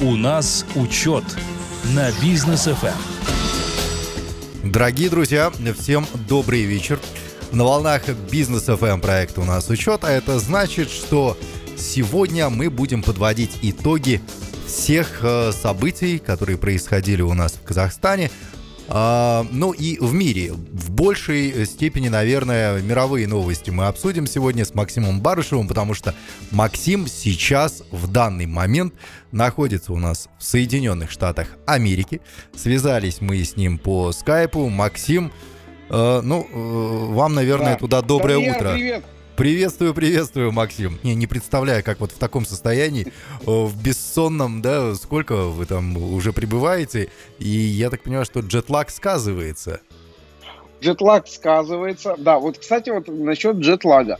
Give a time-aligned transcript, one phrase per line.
[0.00, 1.24] У нас учет
[1.94, 2.92] на бизнес FM.
[4.62, 7.00] Дорогие друзья, всем добрый вечер.
[7.50, 11.38] На волнах бизнес FM проекта у нас учет, а это значит, что
[11.78, 14.20] сегодня мы будем подводить итоги
[14.66, 18.30] всех э, событий, которые происходили у нас в Казахстане,
[18.88, 20.52] ну и в мире.
[20.52, 26.14] В большей степени, наверное, мировые новости мы обсудим сегодня с Максимом Барышевым, потому что
[26.50, 28.94] Максим сейчас, в данный момент,
[29.32, 32.20] находится у нас в Соединенных Штатах Америки.
[32.54, 34.68] Связались мы с ним по скайпу.
[34.68, 35.32] Максим,
[35.90, 37.78] э, ну, э, вам, наверное, да.
[37.78, 38.72] туда доброе Привет, утро.
[38.72, 39.04] Привет.
[39.36, 40.98] Приветствую, приветствую, Максим.
[41.02, 43.12] Не, не представляю, как вот в таком состоянии,
[43.44, 49.80] в бессонном, да, сколько вы там уже пребываете, и я так понимаю, что джетлаг сказывается.
[50.80, 52.14] Джетлаг сказывается.
[52.16, 54.18] Да, вот, кстати, вот насчет джетлага.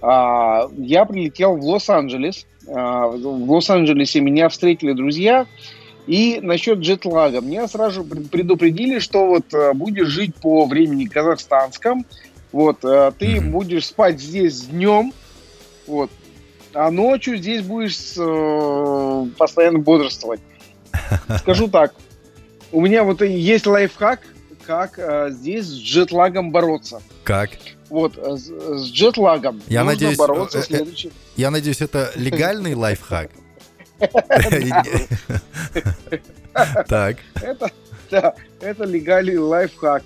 [0.00, 2.46] А, я прилетел в Лос-Анджелес.
[2.66, 5.46] А, в Лос-Анджелесе меня встретили друзья.
[6.06, 7.40] И насчет джетлага.
[7.40, 12.06] Меня сразу предупредили, что вот а, будешь жить по времени казахстанском,
[12.52, 13.50] вот, э, ты mm-hmm.
[13.50, 15.12] будешь спать здесь днем,
[15.86, 16.10] вот,
[16.72, 20.40] а ночью здесь будешь э, постоянно бодрствовать.
[21.38, 21.94] Скажу так,
[22.72, 24.20] у меня вот есть лайфхак,
[24.66, 27.00] как э, здесь с джетлагом бороться.
[27.24, 27.50] Как?
[27.88, 31.10] Вот, э, с, с джетлагом я нужно надеюсь, бороться э, следующим.
[31.36, 33.30] Я надеюсь, это легальный лайфхак?
[36.88, 37.16] Так.
[38.60, 40.04] Это легальный лайфхак.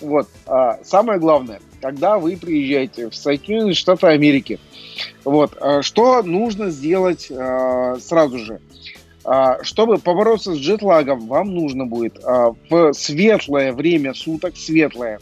[0.00, 0.28] Вот.
[0.46, 4.60] А, самое главное, когда вы приезжаете в Соединенные Штаты Америки,
[5.24, 8.60] вот, а, что нужно сделать а, сразу же?
[9.24, 15.20] А, чтобы побороться с джетлагом, вам нужно будет в светлое время суток, светлое,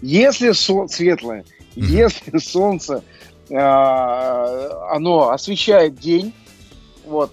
[0.00, 1.44] если со- светлое,
[1.76, 1.82] mm-hmm.
[1.82, 3.04] если солнце
[3.50, 6.34] оно освещает день,
[7.06, 7.32] вот,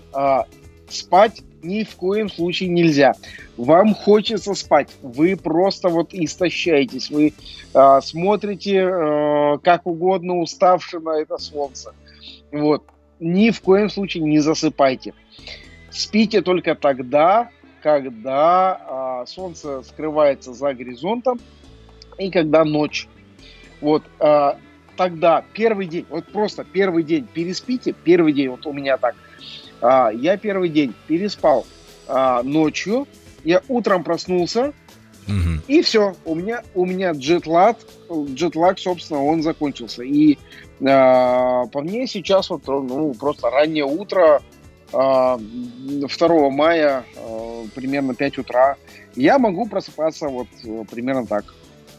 [0.88, 3.16] спать ни в коем случае нельзя.
[3.58, 7.34] Вам хочется спать, вы просто вот истощаетесь, вы
[7.74, 11.94] э, смотрите э, как угодно уставши на это солнце.
[12.52, 12.84] Вот.
[13.20, 15.14] Ни в коем случае не засыпайте.
[15.90, 17.50] Спите только тогда,
[17.82, 21.40] когда э, солнце скрывается за горизонтом
[22.18, 23.08] и когда ночь.
[23.80, 24.54] Вот э,
[24.96, 29.16] тогда первый день, вот просто первый день переспите, первый день, вот у меня так,
[29.82, 31.66] а, я первый день переспал
[32.08, 33.08] а, ночью,
[33.46, 34.74] я утром проснулся,
[35.28, 35.62] угу.
[35.68, 37.78] и все, у меня, у меня джетлаг,
[38.12, 40.04] джетлаг, собственно, он закончился.
[40.04, 40.38] И
[40.86, 44.42] а, по мне сейчас вот, ну, просто раннее утро,
[44.92, 48.76] а, 2 мая, а, примерно 5 утра,
[49.16, 50.48] я могу просыпаться вот
[50.90, 51.46] примерно так.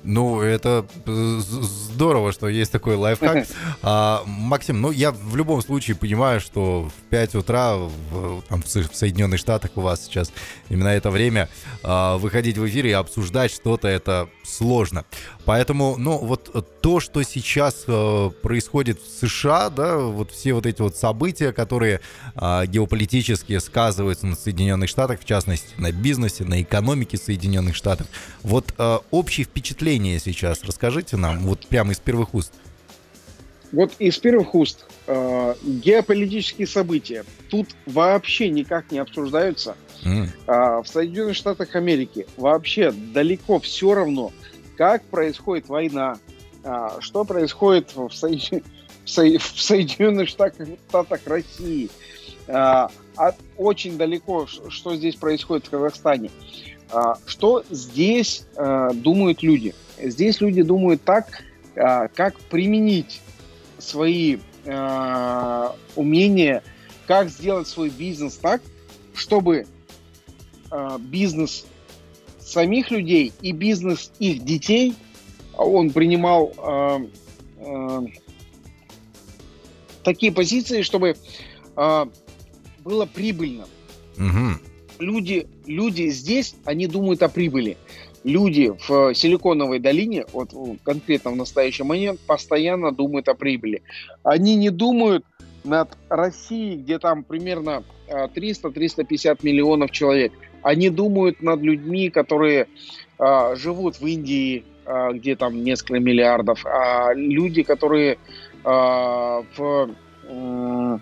[0.02, 3.46] Ну, это здорово, что есть такой лайфхак.
[3.82, 8.66] А, Максим, ну я в любом случае понимаю, что в 5 утра в, там, в
[8.66, 10.32] Соединенных Штатах у вас сейчас
[10.68, 11.48] именно это время
[11.82, 15.04] а, выходить в эфир и обсуждать что-то, это сложно.
[15.46, 20.82] Поэтому, ну, вот то, что сейчас э, происходит в США, да, вот все вот эти
[20.82, 22.00] вот события, которые
[22.34, 28.08] э, геополитически сказываются на Соединенных Штатах, в частности, на бизнесе, на экономике Соединенных Штатов.
[28.42, 32.52] Вот э, общее впечатление сейчас расскажите нам, вот прямо из первых уст.
[33.70, 39.76] Вот из первых уст э, геополитические события тут вообще никак не обсуждаются.
[40.04, 40.28] Mm.
[40.46, 44.32] Э, в Соединенных Штатах Америки вообще далеко все равно,
[44.76, 46.18] как происходит война,
[46.62, 48.62] а, что происходит в, Соедин...
[49.04, 49.22] в, Со...
[49.22, 51.88] в Соединенных Штатах, Штатах России,
[52.48, 53.36] а, от...
[53.56, 56.30] очень далеко, что здесь происходит в Казахстане.
[56.90, 58.46] А, что здесь
[58.94, 59.74] думают люди?
[59.98, 61.42] Здесь люди думают так,
[61.74, 63.20] как применить
[63.78, 64.38] свои
[65.94, 66.62] умения,
[67.06, 68.60] как сделать свой бизнес так,
[69.14, 69.66] чтобы
[71.00, 71.66] бизнес
[72.46, 74.94] самих людей и бизнес их детей,
[75.56, 76.98] он принимал э,
[77.58, 78.00] э,
[80.04, 81.16] такие позиции, чтобы
[81.76, 82.06] э,
[82.84, 83.66] было прибыльно.
[84.16, 84.60] Угу.
[85.00, 87.76] Люди, люди здесь, они думают о прибыли.
[88.22, 90.52] Люди в Силиконовой долине, вот
[90.82, 93.82] конкретно в настоящий момент, постоянно думают о прибыли.
[94.24, 95.24] Они не думают
[95.64, 102.66] над Россией, где там примерно 300-350 миллионов человек они думают над людьми, которые
[103.18, 108.18] э, живут в Индии, э, где там несколько миллиардов, а люди, которые э,
[108.64, 109.90] в,
[110.24, 110.98] э,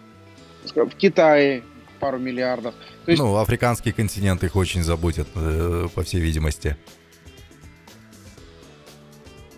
[0.74, 1.62] в Китае
[2.00, 2.74] пару миллиардов.
[3.04, 3.22] То есть...
[3.22, 6.76] Ну, африканский континент их очень заботит, э, по всей видимости.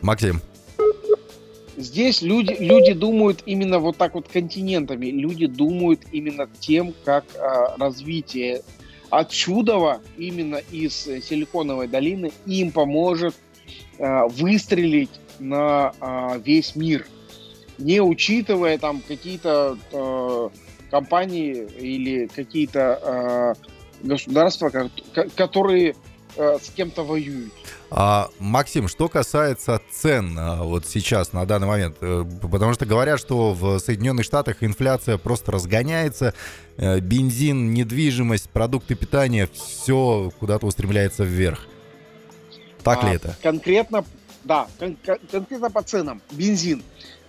[0.03, 0.41] Максим.
[1.77, 5.07] Здесь люди, люди думают именно вот так вот континентами.
[5.07, 8.63] Люди думают именно тем, как э, развитие
[9.11, 13.35] отсюда, именно из Силиконовой долины, им поможет
[13.99, 17.07] э, выстрелить на э, весь мир,
[17.79, 20.49] не учитывая там какие-то э,
[20.91, 23.55] компании или какие-то
[24.03, 24.71] э, государства,
[25.37, 25.95] которые
[26.37, 27.53] э, с кем-то воюют.
[27.91, 33.21] А, Максим, что касается цен а, вот сейчас, на данный момент, э, потому что говорят,
[33.21, 36.35] что в Соединенных Штатах инфляция просто разгоняется,
[36.77, 41.67] э, бензин, недвижимость, продукты питания, все куда-то устремляется вверх.
[42.83, 43.37] Так а, ли это?
[43.43, 44.05] Конкретно,
[44.45, 44.97] да, кон-
[45.31, 46.23] конкретно по ценам.
[46.31, 46.83] Бензин.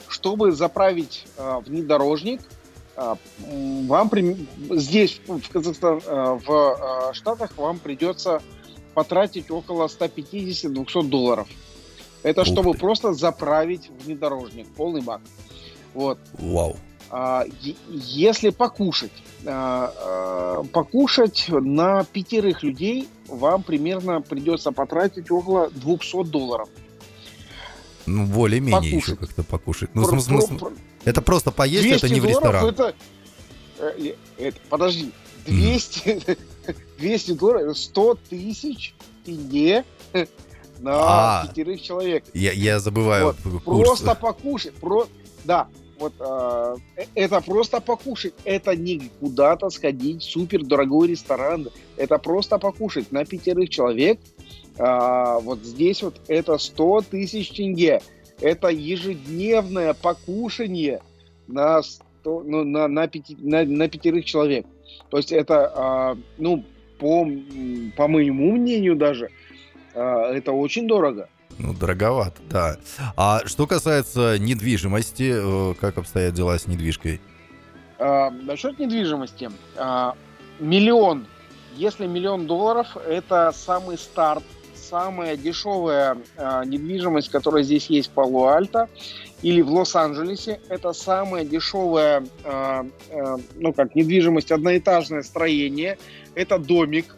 [0.07, 2.41] Чтобы заправить э, внедорожник,
[2.95, 3.15] э,
[3.87, 4.47] вам при...
[4.71, 8.41] здесь, в Казахстан, э, в э, Штатах, вам придется
[8.97, 11.47] потратить около 150-200 долларов.
[12.23, 12.79] Это Ух чтобы ты.
[12.79, 15.21] просто заправить внедорожник, полный бак.
[15.93, 16.17] Вот.
[16.39, 16.77] Вау.
[17.11, 17.45] А,
[17.91, 19.11] если покушать,
[19.45, 26.67] а, а, покушать на пятерых людей вам примерно придется потратить около 200 долларов.
[28.07, 29.91] Ну, более-менее еще как-то покушать.
[29.93, 30.71] Ну, про, смысл, про,
[31.05, 32.65] это просто поесть, это не в ресторан.
[32.65, 32.95] Это,
[33.77, 35.11] э, это, подожди,
[35.45, 36.39] 200, mm.
[36.99, 38.93] 200 долларов, 100 тысяч
[39.25, 39.83] тенге
[40.79, 42.25] на а, пятерых человек.
[42.33, 44.73] Я, я забываю вот, Просто покушать.
[44.75, 45.07] Про,
[45.43, 45.67] да,
[45.99, 48.33] вот а, э, это просто покушать.
[48.43, 51.69] Это не куда-то сходить в супер дорогой ресторан.
[51.95, 54.19] Это просто покушать на пятерых человек.
[54.77, 58.01] А, вот здесь вот это 100 тысяч тенге.
[58.39, 61.01] Это ежедневное покушание
[61.47, 64.65] на, 100, ну, на, на, пяти, на, на пятерых человек.
[65.09, 66.63] То есть это, а, ну,
[66.99, 67.27] по,
[67.95, 69.29] по моему мнению даже,
[69.93, 71.29] а, это очень дорого.
[71.59, 72.77] Ну, дороговато, да.
[73.15, 77.19] А что касается недвижимости, э, как обстоят дела с недвижкой?
[77.97, 79.49] А, насчет недвижимости.
[79.75, 80.15] А,
[80.59, 81.25] миллион.
[81.75, 84.43] Если миллион долларов, это самый старт,
[84.87, 88.87] самая дешевая а, недвижимость, которая здесь есть в Пало-Альто
[89.41, 90.59] или в Лос-Анджелесе.
[90.69, 95.97] Это самая дешевая, а, а, ну как, недвижимость, одноэтажное строение.
[96.35, 97.15] Это домик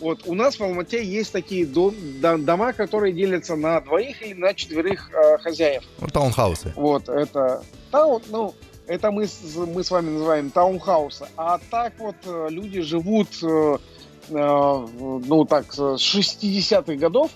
[0.00, 4.54] вот у нас в Алмате есть такие дом, дома, которые делятся на двоих или на
[4.54, 5.84] четверых э, хозяев.
[6.00, 6.72] Ну, таунхаусы.
[6.74, 8.54] Вот, это таун, ну,
[8.86, 9.26] это мы,
[9.72, 11.28] мы с вами называем таунхаусы.
[11.36, 13.78] А так вот э, люди живут, э, э,
[14.28, 17.30] ну так, с 60-х годов,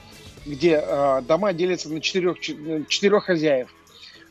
[0.46, 3.68] где э, дома делятся на четырех, четырех хозяев.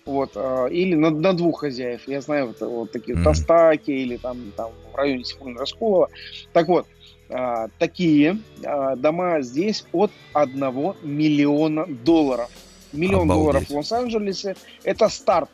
[0.05, 2.01] Вот, э, или на, на двух хозяев.
[2.07, 3.23] Я знаю вот, вот такие mm-hmm.
[3.23, 6.09] Тастаки или там, там в районе Сифуна Раскулова.
[6.51, 6.88] Так вот,
[7.79, 8.38] такие
[8.97, 10.59] дома здесь от 1
[11.01, 12.49] миллиона долларов.
[12.91, 13.44] Миллион Обалдеть.
[13.44, 15.49] долларов в Лос-Анджелесе– это старт.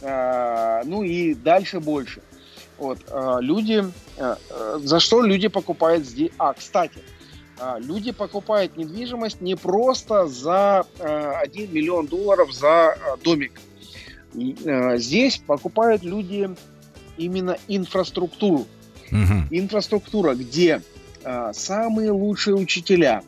[0.00, 2.22] Ну и дальше больше.
[2.78, 3.84] Вот, а, люди,
[4.18, 4.38] а,
[4.78, 6.30] за что люди покупают здесь?
[6.38, 7.00] А, кстати,
[7.58, 13.60] а, люди покупают недвижимость не просто за а, 1 миллион долларов за а, домик.
[14.66, 16.50] А, здесь покупают люди
[17.16, 18.66] именно инфраструктуру.
[19.10, 19.48] Угу.
[19.50, 20.82] Инфраструктура, где
[21.22, 23.22] а, самые лучшие учителя,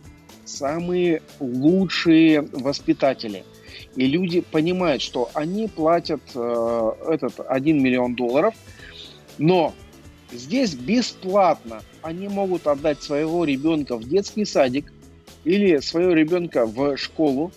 [0.45, 3.45] самые лучшие воспитатели.
[3.95, 8.55] И люди понимают, что они платят э, этот 1 миллион долларов,
[9.39, 9.75] но
[10.33, 14.93] здесь бесплатно они могут отдать своего ребенка в детский садик
[15.45, 17.53] или своего ребенка в школу,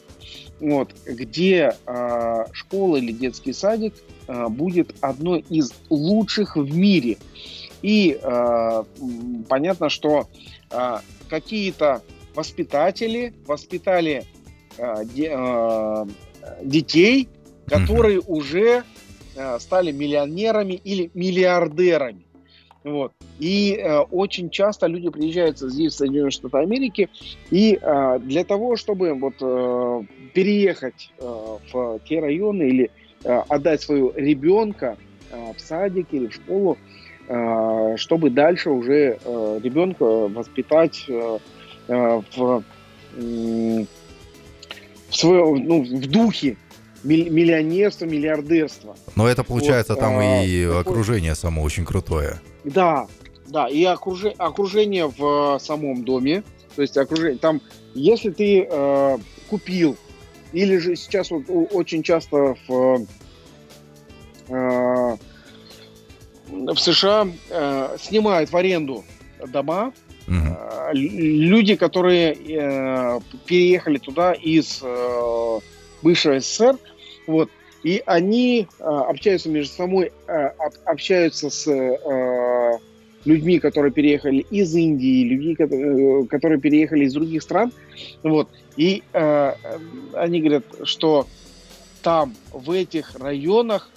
[0.59, 3.93] вот, где э, школа или детский садик
[4.27, 7.17] э, будет одной из лучших в мире.
[7.81, 8.83] И э,
[9.47, 10.27] понятно, что
[10.69, 10.97] э,
[11.29, 12.01] какие-то
[12.35, 14.25] воспитатели воспитали
[14.77, 16.05] э, де, э,
[16.63, 17.29] детей,
[17.67, 18.27] которые mm-hmm.
[18.27, 18.83] уже
[19.59, 22.25] стали миллионерами или миллиардерами.
[22.83, 23.11] Вот.
[23.39, 27.09] И э, очень часто люди приезжают здесь, в Соединенные Штаты Америки,
[27.51, 30.01] и э, для того, чтобы вот, э,
[30.33, 32.91] переехать э, в те районы или
[33.23, 34.97] э, отдать своего ребенка
[35.31, 36.77] э, в садик или в школу,
[37.31, 41.37] Э, чтобы дальше уже э, ребенка воспитать э,
[41.87, 42.63] в,
[43.13, 43.85] в,
[45.11, 46.57] своем, ну, в духе
[47.03, 48.95] миллионерства, миллиардерства.
[49.15, 50.81] Но это получается вот, там а, и такое...
[50.81, 52.39] окружение само очень крутое.
[52.63, 53.07] Да,
[53.47, 56.43] да, и окружение, окружение в самом доме,
[56.75, 57.61] то есть окружение, там,
[57.93, 59.17] если ты э,
[59.49, 59.97] купил,
[60.53, 63.05] или же сейчас вот очень часто в
[64.49, 65.17] э,
[66.49, 69.03] в США э, снимают в аренду
[69.47, 69.93] дома.
[70.27, 70.35] Угу.
[70.35, 75.59] Э, люди, которые э, переехали туда из э,
[76.01, 76.77] бывшего СССР,
[77.27, 77.49] вот,
[77.83, 80.47] и они э, общаются между собой, э,
[80.85, 82.77] общаются с э,
[83.25, 87.71] людьми, которые переехали из Индии, людьми, которые, которые переехали из других стран.
[88.23, 88.49] Вот.
[88.75, 89.53] И э,
[90.13, 91.27] они говорят, что
[92.01, 93.89] там, в этих районах,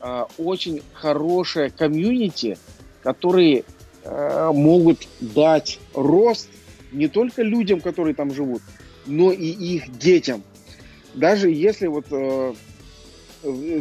[0.00, 2.58] э, очень хорошая комьюнити,
[3.02, 3.64] которые
[4.04, 6.48] э, могут дать рост
[6.92, 8.62] не только людям, которые там живут,
[9.06, 10.42] но и их детям.
[11.14, 12.54] Даже если вот э,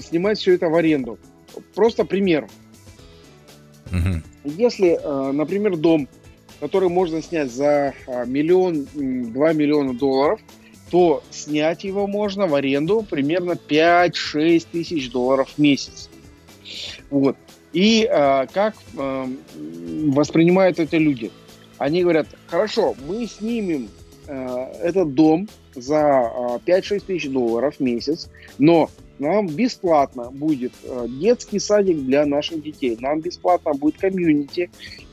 [0.01, 1.17] снимать все это в аренду.
[1.75, 2.47] Просто пример.
[3.91, 4.21] Угу.
[4.57, 6.07] Если, э, например, дом,
[6.59, 8.87] который можно снять за э, миллион,
[9.33, 10.39] два миллиона долларов,
[10.89, 16.09] то снять его можно в аренду примерно 5-6 тысяч долларов в месяц.
[17.09, 17.35] Вот.
[17.73, 19.25] И э, как э,
[20.07, 21.31] воспринимают это люди?
[21.77, 23.89] Они говорят, хорошо, мы снимем
[24.31, 26.31] этот дом за
[26.65, 32.61] э, 5-6 тысяч долларов в месяц, но нам бесплатно будет э, детский садик для наших
[32.61, 34.69] детей, нам бесплатно будет комьюнити,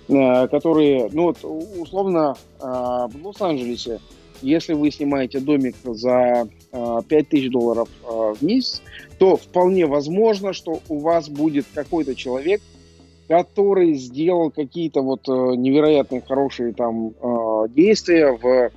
[0.09, 1.45] э, которые, ну вот
[1.79, 4.01] условно э, в Лос-Анджелесе
[4.43, 8.83] если вы снимаете домик за э, 5000 долларов э, в месяц,
[9.19, 12.61] то вполне возможно, что у вас будет какой-то человек,
[13.29, 17.13] который сделал какие-то вот э, невероятно хорошие там э,
[17.69, 18.71] действия в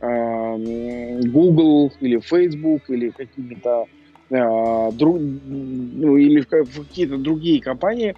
[0.00, 3.86] э, Google или Facebook или какими-то
[4.30, 8.16] э, друг, ну, или в, какие-то другие компании,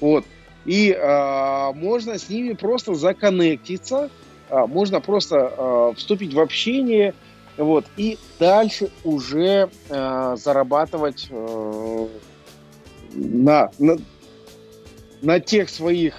[0.00, 0.24] вот,
[0.64, 4.10] и э, можно с ними просто законнектиться,
[4.48, 7.14] а, можно просто а, вступить в общение,
[7.56, 11.28] вот, и дальше уже а, зарабатывать
[13.14, 13.96] на, на,
[15.22, 16.14] на тех своих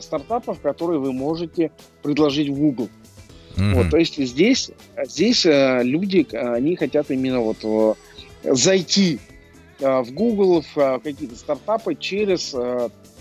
[0.00, 1.70] стартапах, которые вы можете
[2.02, 2.88] предложить в Google.
[3.58, 3.74] Mm-hmm.
[3.74, 4.70] Вот, то есть здесь,
[5.04, 7.96] здесь люди, они хотят именно вот
[8.44, 9.18] зайти
[9.80, 12.54] в Google, в какие-то стартапы через,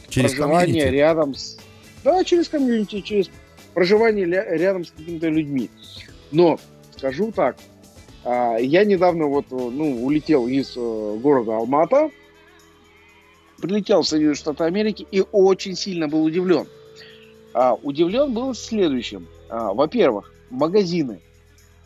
[0.10, 0.96] через проживание комьюнити.
[0.96, 1.58] рядом с...
[2.04, 3.30] Да, через комьюнити, через
[3.74, 5.70] проживание рядом с какими-то людьми.
[6.32, 6.60] Но
[6.96, 7.58] скажу так,
[8.24, 12.10] а, я недавно вот, ну, улетел из э, города Алмата,
[13.62, 16.68] прилетел в Соединенные Штаты Америки и очень сильно был удивлен.
[17.54, 19.28] А, удивлен был следующим.
[19.50, 21.22] А, во-первых, магазины.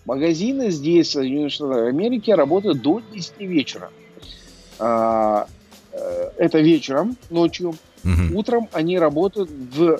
[0.06, 3.90] Магазины здесь, в Соединенных Штатах Америки, работают до 10 вечера.
[4.80, 5.46] Э,
[6.38, 7.76] это вечером, ночью.
[8.04, 8.40] Угу.
[8.40, 10.00] Утром они работают в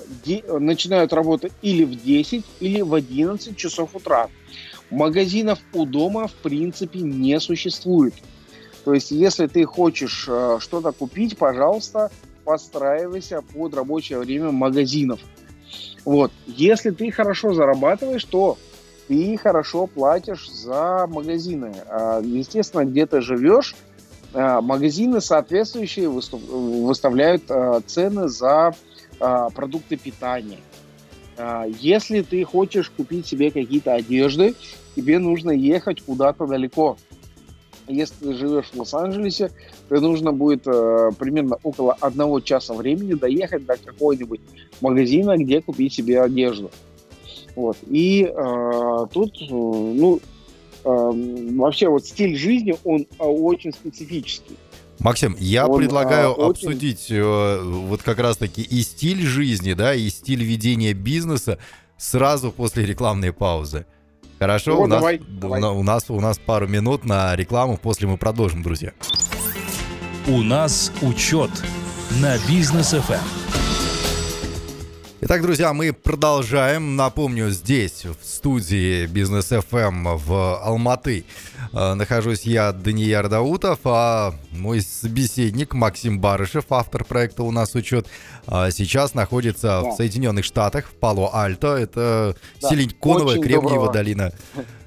[0.58, 4.28] начинают работать или в 10, или в 11 часов утра.
[4.90, 8.14] Магазинов у дома в принципе не существует.
[8.84, 12.10] То есть, если ты хочешь э, что-то купить, пожалуйста,
[12.44, 15.20] подстраивайся под рабочее время магазинов.
[16.04, 16.32] Вот.
[16.46, 18.58] Если ты хорошо зарабатываешь, то
[19.08, 21.74] ты хорошо платишь за магазины.
[21.88, 23.74] А, естественно, где ты живешь,
[24.34, 28.74] Э, магазины соответствующие выставляют э, цены за
[29.54, 30.58] продукты питания.
[31.78, 34.56] Если ты хочешь купить себе какие-то одежды,
[34.96, 36.96] тебе нужно ехать куда-то далеко.
[37.86, 39.52] Если ты живешь в Лос-Анджелесе,
[40.00, 44.40] нужно будет э, примерно около одного часа времени доехать до какого-нибудь
[44.80, 46.70] магазина, где купить себе одежду.
[47.54, 47.76] Вот.
[47.88, 50.20] И э, тут, ну,
[50.84, 54.56] Эм, вообще вот стиль жизни, он а, очень специфический.
[54.98, 56.68] Максим, я он, предлагаю а, очень...
[56.68, 61.58] обсудить э, вот как раз-таки и стиль жизни, да, и стиль ведения бизнеса
[61.96, 63.86] сразу после рекламной паузы.
[64.40, 65.62] Хорошо, ну, у, нас, давай, давай.
[65.62, 68.92] у нас у нас пару минут на рекламу, после мы продолжим, друзья.
[70.28, 71.50] У нас учет
[72.20, 73.18] на бизнес FM.
[75.20, 76.94] Итак, друзья, мы продолжаем.
[76.94, 81.24] Напомню, здесь, в студии Бизнес FM в Алматы,
[81.72, 88.06] э, нахожусь я, Данияр Даутов, а мой собеседник Максим Барышев, автор проекта «У нас учет»,
[88.46, 89.82] э, сейчас находится да.
[89.82, 91.76] в Соединенных Штатах, в Пало-Альто.
[91.76, 92.68] Это да.
[92.68, 94.32] Селеньконовая Кремниевая долина.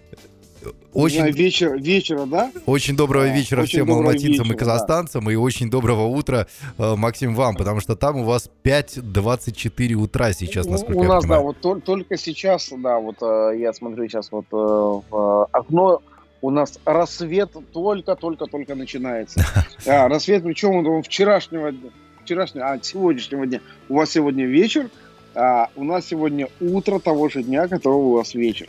[0.95, 1.29] Очень...
[1.31, 2.51] Вечер, вечера, да?
[2.65, 5.31] Очень доброго вечера очень всем алматинцам и казахстанцам, да.
[5.33, 6.47] и очень доброго утра,
[6.77, 11.23] э, Максим, вам, потому что там у вас 5.24 утра сейчас, насколько у я нас,
[11.23, 11.41] понимаю.
[11.41, 16.01] да, вот то, только сейчас, да, вот э, я смотрю сейчас вот э, в окно,
[16.41, 19.45] у нас рассвет только-только-только начинается.
[19.85, 21.91] А, рассвет, причем он вчерашнего дня,
[22.23, 23.59] вчерашнего, а сегодняшнего дня.
[23.89, 24.89] У вас сегодня вечер,
[25.35, 28.67] а у нас сегодня утро того же дня, которого у вас вечер.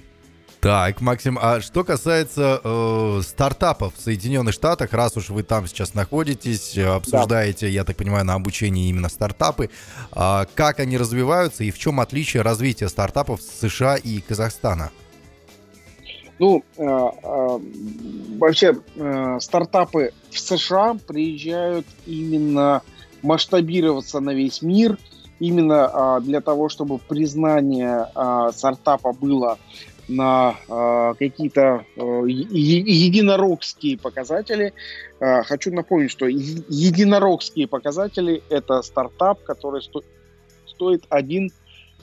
[0.67, 5.95] Так, Максим, а что касается э, стартапов в Соединенных Штатах, раз уж вы там сейчас
[5.95, 7.71] находитесь, э, обсуждаете, да.
[7.73, 9.71] я так понимаю, на обучении именно стартапы,
[10.11, 14.91] э, как они развиваются и в чем отличие развития стартапов США и Казахстана?
[16.41, 17.59] Ну, э, э,
[18.37, 22.83] вообще, э, стартапы в США приезжают именно
[23.23, 24.99] масштабироваться на весь мир
[25.39, 28.09] именно для того, чтобы признание
[28.53, 29.59] стартапа было
[30.09, 34.73] на э, какие-то э, единорогские показатели.
[35.21, 40.03] Э, хочу напомнить, что единорогские показатели– это стартап, который сто
[40.67, 41.51] стоит 1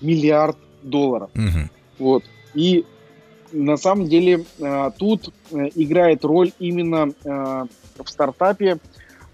[0.01, 1.29] миллиард долларов.
[1.35, 1.69] Угу.
[1.99, 2.23] Вот.
[2.53, 2.85] И
[3.53, 7.65] на самом деле э, тут э, играет роль именно э,
[8.03, 8.79] в стартапе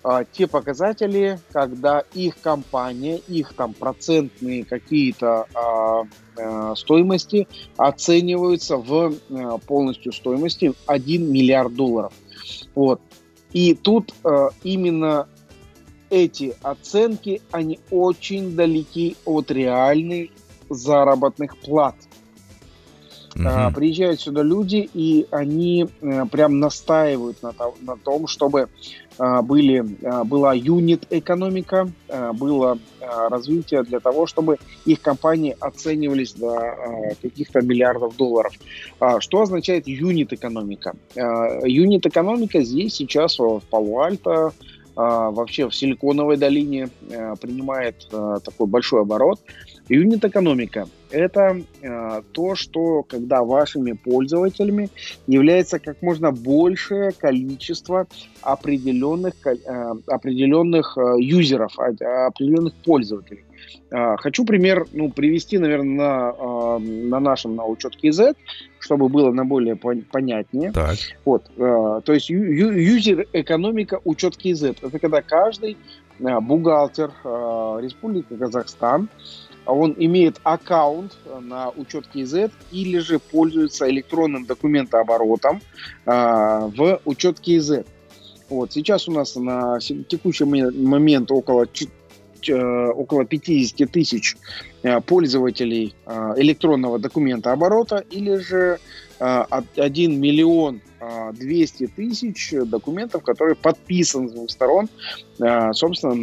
[0.04, 6.04] а, те показатели, когда их компания, их там процентные какие-то а,
[6.38, 12.14] а, стоимости оцениваются в а, полностью стоимости 1 миллиард долларов.
[12.76, 13.02] Вот.
[13.52, 15.28] И тут а, именно
[16.10, 20.32] эти оценки, они очень далеки от реальных
[20.70, 21.96] заработных плат.
[23.40, 23.76] Угу.
[23.76, 28.68] приезжают сюда люди, и они а, прям настаивают на, на том, чтобы
[29.18, 31.90] а, были, а, была юнит-экономика,
[32.34, 36.76] было развитие для того, чтобы их компании оценивались до
[37.22, 38.54] каких-то миллиардов долларов.
[39.20, 40.96] Что означает юнит-экономика?
[41.16, 44.52] Юнит-экономика здесь сейчас в Пало-Альто,
[44.96, 46.90] вообще в Силиконовой долине
[47.42, 49.40] принимает такой большой оборот.
[49.90, 54.90] Юнит-экономика– это э, то, что когда вашими пользователями
[55.28, 58.08] является как можно большее количество
[58.42, 59.56] определенных, э,
[60.08, 63.44] определенных э, юзеров, определенных пользователей.
[63.92, 68.36] Э, хочу пример ну, привести, наверное, на, э, на нашем на учетке Z,
[68.80, 70.72] чтобы было на более понятнее.
[70.72, 70.98] Так.
[71.26, 75.78] Вот, э, то есть юзер-экономика учетки Z– это когда каждый
[76.20, 79.10] бухгалтер э, Республики Казахстан–
[79.70, 85.62] он имеет аккаунт на учет KZ или же пользуется электронным документооборотом
[86.06, 87.86] э, в учет KZ.
[88.50, 91.66] Вот, сейчас у нас на текущий момент около
[92.48, 94.38] э, около 50 тысяч
[94.82, 98.80] э, пользователей э, электронного документа оборота или же
[99.20, 100.82] 1 миллион
[101.34, 104.90] 200 тысяч документов, которые подписаны с двух сторон,
[105.42, 106.16] а, собственно,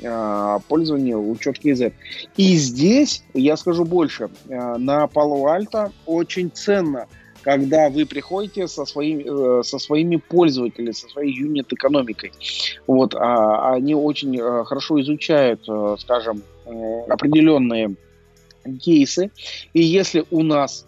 [0.00, 1.92] на пользование учет KZ.
[2.36, 7.06] И здесь, я скажу больше, на Alto очень ценно
[7.44, 12.32] когда вы приходите со, своим, э, со своими пользователями, со своей юнит-экономикой.
[12.86, 16.42] Вот, а, они очень э, хорошо изучают, э, скажем,
[17.08, 17.94] определенные
[18.80, 19.30] кейсы.
[19.74, 20.86] И если у нас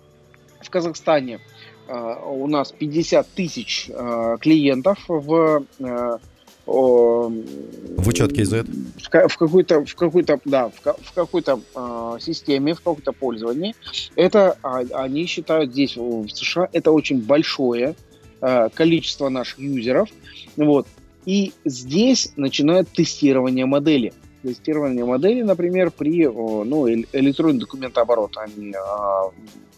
[0.62, 1.55] в Казахстане Э,
[1.88, 6.18] у нас 50 тысяч э, клиентов в э,
[6.66, 8.64] в учетке Z?
[8.64, 13.76] В, в какой-то, в какой-то, да, в, в какой-то э, системе, в каком-то пользовании.
[14.16, 17.94] Это они считают здесь в США это очень большое
[18.40, 20.08] э, количество наших юзеров,
[20.56, 20.88] вот.
[21.24, 24.12] И здесь начинают тестирование модели.
[24.46, 28.36] Тестирование модели, например, при ну, электронный документооборот.
[28.36, 28.76] Они э,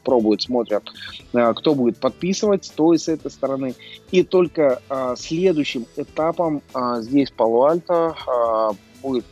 [0.04, 0.85] пробуют, смотрят,
[1.33, 3.74] э, кто будет подписывать с той, с этой стороны.
[4.11, 9.24] И только а, следующим этапом а, здесь Пало-Альто а, будет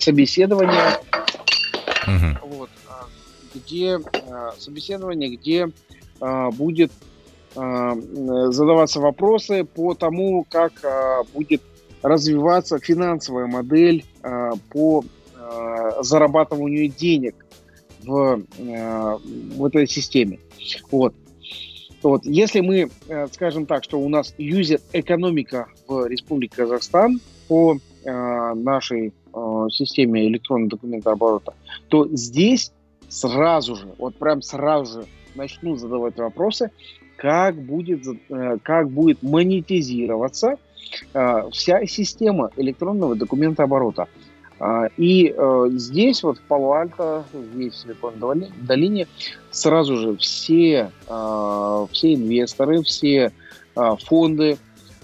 [0.00, 0.98] собеседование,
[2.08, 2.56] угу.
[2.56, 2.70] вот,
[3.54, 4.00] где
[4.58, 5.68] собеседование, где
[6.18, 6.90] будет
[7.54, 10.72] задаваться вопросы по тому, как
[11.32, 11.62] будет
[12.02, 14.04] развиваться финансовая модель
[14.70, 15.04] по
[16.00, 17.34] зарабатыванию денег
[18.04, 19.16] в, э,
[19.56, 20.38] в этой системе.
[20.90, 21.14] Вот.
[22.02, 22.24] Вот.
[22.24, 29.12] Если мы э, скажем так, что у нас юзер-экономика в Республике Казахстан по э, нашей
[29.34, 31.54] э, системе электронного документооборота,
[31.88, 32.72] то здесь
[33.08, 36.70] сразу же, вот прям сразу же начнут задавать вопросы,
[37.16, 40.56] как будет, э, как будет монетизироваться э,
[41.52, 44.02] вся система электронного документооборота.
[44.02, 44.08] оборота
[44.60, 49.06] а, и э, здесь, вот в Пало-Альто, здесь в Силиконовой долине,
[49.50, 53.32] сразу же все, э, все инвесторы, все
[53.74, 54.58] э, фонды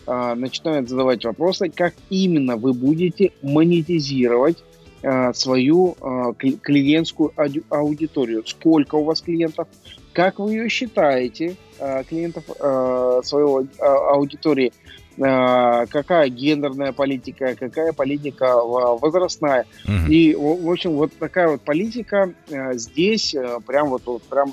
[0.06, 4.62] э, начинают задавать вопросы, как именно вы будете монетизировать
[5.00, 7.32] э, свою э, клиентскую
[7.70, 8.46] аудиторию.
[8.46, 9.68] Сколько у вас клиентов,
[10.12, 17.92] как вы ее считаете, э, клиентов э, своего э, аудитории, Э, какая гендерная политика, какая
[17.92, 19.66] политика возрастная.
[19.84, 20.10] Угу.
[20.10, 24.52] И, в общем, вот такая вот политика э, здесь э, прям вот, вот прям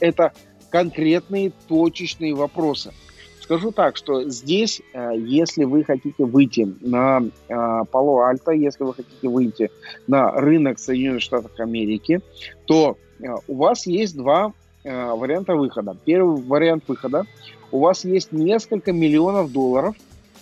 [0.00, 0.32] это
[0.70, 2.92] конкретные точечные вопросы.
[3.40, 9.70] Скажу так, что здесь, если вы хотите выйти на Пало-Альто, если вы хотите выйти
[10.06, 12.22] на рынок Соединенных Штатов Америки,
[12.64, 12.96] то
[13.46, 15.96] у вас есть два варианта выхода.
[16.04, 17.24] Первый вариант выхода
[17.72, 19.96] у вас есть несколько миллионов долларов,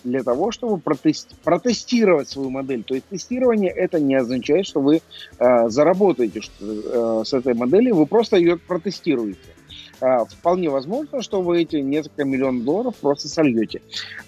[0.04, 2.82] для того, чтобы протести- протестировать свою модель.
[2.82, 5.00] То есть тестирование это не означает, что вы
[5.38, 9.38] э, заработаете что, э, с этой моделью, вы просто ее протестируете.
[10.00, 13.82] Э, вполне возможно, что вы эти несколько миллионов долларов просто сольете.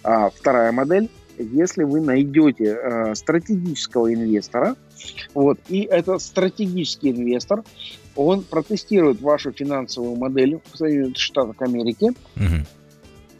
[0.05, 4.77] Э, вторая модель если вы найдете э, стратегического инвестора,
[5.35, 7.65] вот, и этот стратегический инвестор,
[8.17, 12.67] он протестирует вашу финансовую модель в Соединенных Штатах Америки, угу.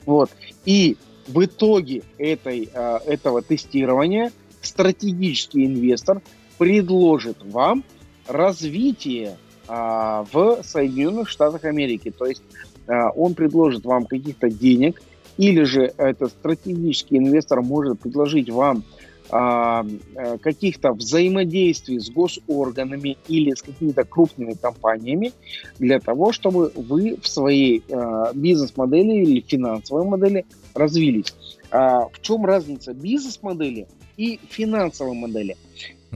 [0.07, 0.31] вот,
[0.65, 6.23] и в итоге этой, э, этого тестирования стратегический инвестор
[6.59, 7.85] предложит вам
[8.27, 9.37] развитие
[9.69, 12.11] э, в Соединенных Штатах Америки.
[12.17, 12.43] То есть
[12.87, 15.03] э, он предложит вам каких-то денег,
[15.37, 23.63] или же этот стратегический инвестор может предложить вам а, каких-то взаимодействий с госорганами или с
[23.63, 25.33] какими-то крупными компаниями
[25.79, 31.35] для того, чтобы вы в своей а, бизнес-модели или финансовой модели развились.
[31.71, 35.57] А, в чем разница бизнес-модели и финансовой модели?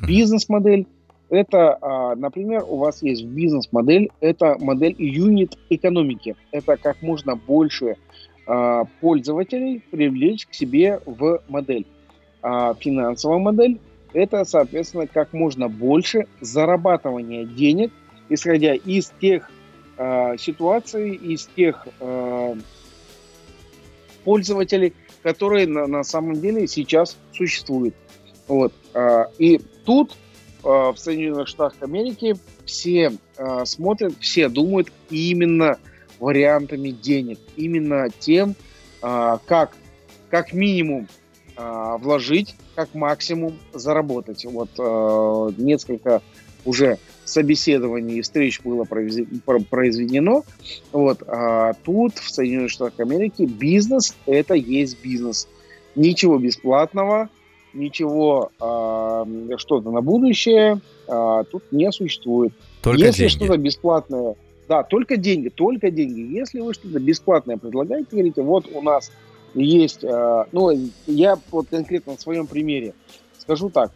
[0.07, 0.87] Бизнес-модель
[1.31, 6.37] это, например, у вас есть бизнес-модель, это модель юнит экономики.
[6.53, 7.97] Это как можно больше
[9.03, 11.87] пользователей привлечь к себе в модель
[12.51, 13.79] а финансовая модель–
[14.15, 17.93] это, соответственно, как можно больше зарабатывания денег,
[18.31, 19.51] исходя из тех
[19.99, 22.55] э, ситуаций, из тех э,
[24.25, 27.95] пользователей, которые на, на самом деле сейчас существуют.
[28.47, 28.73] Вот.
[28.95, 30.17] Э, и тут
[30.63, 32.35] в Соединенных Штатах Америки
[32.65, 33.13] все
[33.65, 35.79] смотрят, все думают именно
[36.19, 38.57] вариантами денег, именно тем,
[39.01, 39.77] как
[40.31, 41.07] как минимум
[41.59, 44.44] вложить, как максимум заработать.
[44.44, 46.23] Вот э, несколько
[46.64, 50.44] уже собеседований и встреч было произведено.
[50.92, 55.49] Вот, а тут, в Соединенных Штатах Америки, бизнес– это есть бизнес.
[55.94, 57.29] Ничего бесплатного,
[57.73, 62.53] ничего э, что-то на будущее э, тут не существует.
[62.83, 63.33] Только Если деньги.
[63.33, 64.37] что-то бесплатное,
[64.68, 66.21] да, только деньги, только деньги.
[66.21, 69.11] Если вы что-то бесплатное предлагаете, говорите, вот у нас
[69.55, 70.71] есть, э, ну,
[71.07, 72.95] я вот конкретно на своем примере
[73.39, 73.93] скажу так.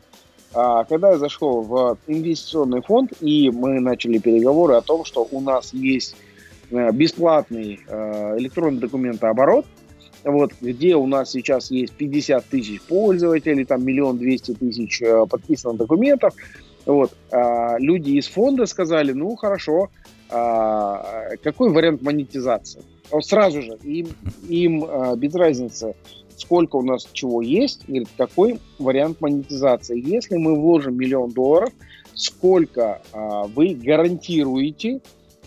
[0.55, 5.41] А, когда я зашел в инвестиционный фонд, и мы начали переговоры о том, что у
[5.41, 6.17] нас есть
[6.71, 9.67] э, бесплатный э, электронный документооборот,
[10.25, 16.35] вот, где у нас сейчас есть 50 тысяч пользователей, там миллион двести тысяч подписанных документов,
[16.87, 19.91] вот, а, люди из фонда сказали, ну, хорошо,
[20.31, 22.83] а, какой вариант монетизации?
[23.13, 24.09] Вот сразу же им,
[24.49, 25.95] им э, без разницы,
[26.37, 30.01] сколько у нас чего есть, говорит, какой вариант монетизации.
[30.01, 31.71] Если мы вложим миллион долларов,
[32.15, 35.01] сколько э, вы гарантируете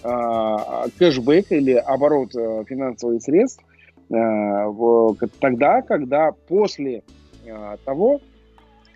[0.04, 0.56] э,
[1.00, 7.04] кэшбэк или оборот э, финансовых средств э, в, тогда, когда после
[7.46, 8.22] э, того,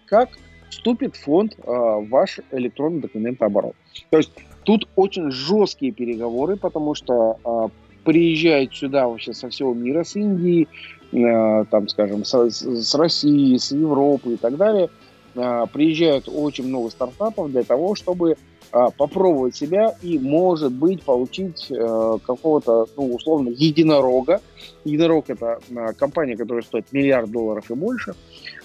[0.05, 0.29] как
[0.69, 3.75] вступит в фонд э, ваш электронный документооборот.
[4.11, 4.31] То есть
[4.63, 10.67] тут очень жесткие переговоры, потому что э, приезжают сюда вообще со всего мира, с Индии,
[11.11, 14.89] э, там, скажем, с, с России, с Европы и так далее.
[15.35, 18.35] Э, приезжают очень много стартапов для того, чтобы
[18.71, 24.41] э, попробовать себя и, может быть, получить э, какого-то, ну, условно, единорога.
[24.85, 28.15] Единорог– это э, компания, которая стоит миллиард долларов и больше.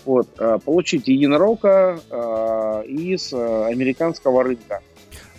[0.05, 4.81] Вот, э, получить единорога э, из э, американского рынка.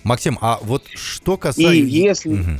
[0.03, 1.73] Максим, а вот что касается...
[1.73, 2.33] И если...
[2.33, 2.59] Угу.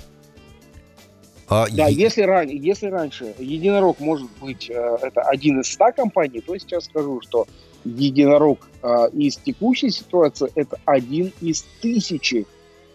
[1.47, 1.93] А, да, е...
[1.93, 2.49] если, ран...
[2.49, 7.45] если раньше единорог может быть э, это один из ста компаний, то сейчас скажу, что
[7.83, 12.47] единорог э, из текущей ситуации это один из тысячи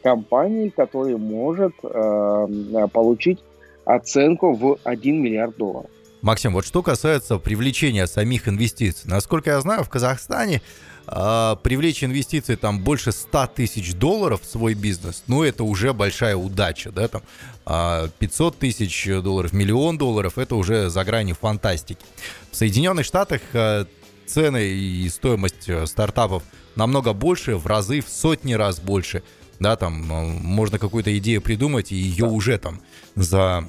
[0.03, 3.39] компаний, который может э, получить
[3.85, 5.91] оценку в 1 миллиард долларов.
[6.23, 9.09] Максим, вот что касается привлечения самих инвестиций.
[9.09, 10.61] Насколько я знаю, в Казахстане
[11.07, 16.37] э, привлечь инвестиции там больше 100 тысяч долларов в свой бизнес, ну, это уже большая
[16.37, 17.25] удача, да, там э,
[17.67, 22.05] а, 500 тысяч долларов, миллион долларов, это уже за гранью фантастики.
[22.51, 23.85] В Соединенных Штатах э,
[24.27, 26.43] цены и стоимость э, стартапов
[26.77, 29.23] намного больше, в разы, в сотни раз больше,
[29.59, 32.31] да, там можно какую-то идею придумать, и ее да.
[32.31, 32.81] уже там
[33.15, 33.69] за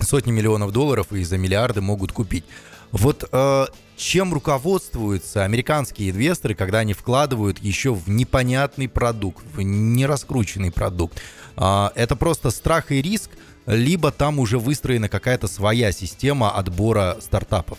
[0.00, 2.44] сотни миллионов долларов и за миллиарды могут купить.
[2.90, 3.66] Вот э,
[4.00, 11.20] чем руководствуются американские инвесторы, когда они вкладывают еще в непонятный продукт, в нераскрученный продукт?
[11.56, 13.30] Э, это просто страх и риск,
[13.66, 17.78] либо там уже выстроена какая-то своя система отбора стартапов?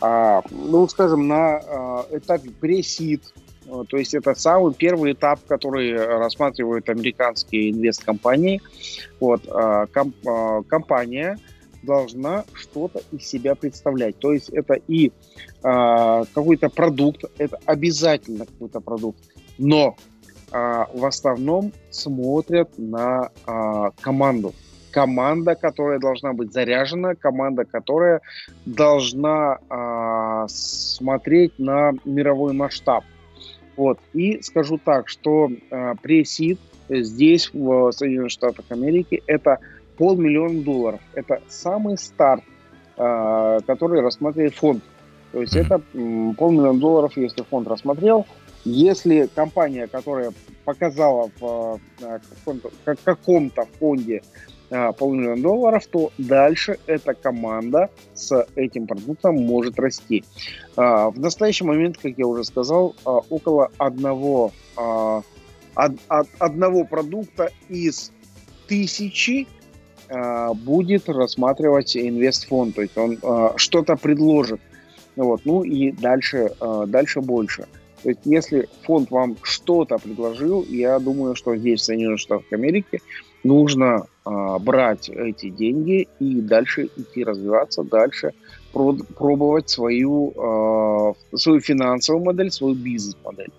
[0.00, 3.22] А, ну, скажем, на а, этапе пресид,
[3.68, 8.60] Э, то есть это самый первый этап, который рассматривают американские инвесткомпании.
[9.20, 11.38] Вот, э, комп, э, компания
[11.86, 14.18] должна что-то из себя представлять.
[14.18, 15.12] То есть это и э,
[15.62, 19.18] какой-то продукт, это обязательно какой-то продукт,
[19.56, 19.96] но
[20.52, 24.52] э, в основном смотрят на э, команду.
[24.90, 28.20] Команда, которая должна быть заряжена, команда, которая
[28.64, 33.04] должна э, смотреть на мировой масштаб.
[33.76, 33.98] Вот.
[34.14, 39.58] И скажу так, что э, пресид здесь, в Соединенных Штатах Америки, это
[39.96, 41.00] полмиллиона долларов.
[41.14, 42.44] Это самый старт,
[42.96, 44.82] э, который рассматривает фонд.
[45.32, 45.80] То есть это
[46.38, 48.26] полмиллиона долларов, если фонд рассмотрел.
[48.64, 50.32] Если компания, которая
[50.64, 52.18] показала в э,
[53.04, 54.22] каком-то фонде
[54.70, 60.24] э, полмиллиона долларов, то дальше эта команда с этим продуктом может расти.
[60.76, 64.52] В настоящий момент, как я уже сказал, около одного,
[65.74, 68.12] одного продукта из
[68.66, 69.46] тысячи
[70.08, 74.60] будет рассматривать инвестфонд, то есть он э, что-то предложит,
[75.16, 77.66] вот, ну и дальше, э, дальше больше.
[78.02, 83.00] То есть если фонд вам что-то предложил, я думаю, что здесь, в Соединенных Штатах Америки,
[83.42, 88.32] нужно брать эти деньги и дальше идти развиваться, дальше
[88.72, 93.52] пробовать свою, свою финансовую модель, свою бизнес-модель.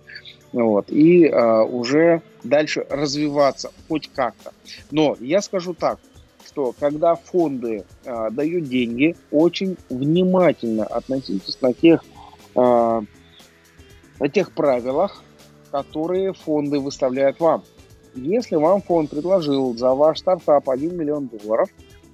[0.52, 4.52] Вот, и уже дальше развиваться хоть как-то.
[4.90, 5.98] Но я скажу так,
[6.48, 12.02] что когда фонды э, дают деньги, очень внимательно относитесь на тех,
[12.54, 13.00] э,
[14.20, 15.22] на тех правилах,
[15.70, 17.64] которые фонды выставляют вам.
[18.14, 21.68] Если вам фонд предложил за ваш стартап 1 миллион долларов,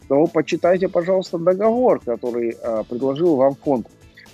[0.09, 3.87] то почитайте, пожалуйста, договор, который э, предложил вам фонд.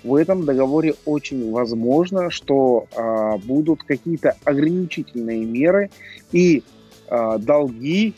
[0.03, 5.91] В этом договоре очень возможно, что э, будут какие-то ограничительные меры
[6.33, 6.65] и
[7.09, 8.15] э, долги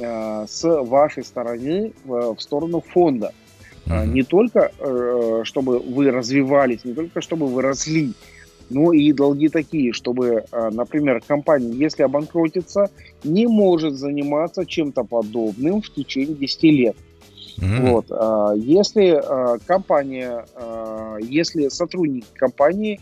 [0.00, 3.32] с вашей стороны в сторону фонда.
[3.86, 4.06] Mm-hmm.
[4.06, 8.12] Не только э, чтобы вы развивались, не только чтобы вы росли,
[8.68, 12.90] но и долги такие, чтобы, э, например, компания, если обанкротится,
[13.24, 16.96] не может заниматься чем-то подобным в течение 10 лет.
[17.58, 17.90] Mm-hmm.
[17.90, 18.06] Вот.
[18.58, 19.20] Если
[19.66, 20.46] компания,
[21.20, 23.00] если сотрудники компании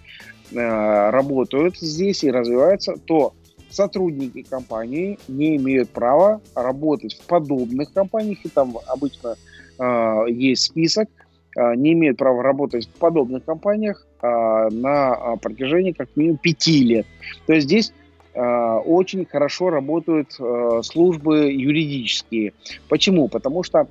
[0.51, 3.35] работают здесь и развиваются, то
[3.71, 9.37] сотрудники компании не имеют права работать в подобных компаниях, и там обычно
[9.79, 11.09] э, есть список,
[11.57, 17.07] э, не имеют права работать в подобных компаниях э, на протяжении как минимум пяти лет.
[17.47, 17.93] То есть здесь
[18.35, 20.31] очень хорошо работают
[20.85, 22.53] службы юридические.
[22.89, 23.27] Почему?
[23.27, 23.89] Потому что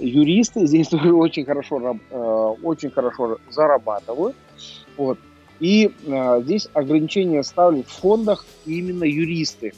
[0.00, 1.96] юристы здесь очень хорошо,
[2.62, 4.36] очень хорошо зарабатывают.
[4.96, 5.18] Вот.
[5.60, 9.72] И э, здесь ограничения ставят в фондах именно юристы,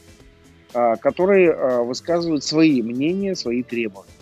[0.74, 4.12] э, которые э, высказывают свои мнения, свои требования.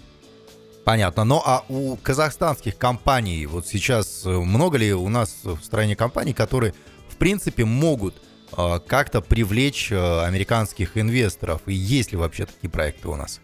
[0.87, 1.25] Понятно.
[1.25, 6.33] Ну а у казахстанских компаний, вот сейчас э, много ли у нас в стране компаний,
[6.33, 6.75] которые
[7.09, 8.23] в принципе могут
[8.57, 11.63] э, как-то привлечь э, американских инвесторов?
[11.67, 13.41] И есть ли вообще такие проекты у нас?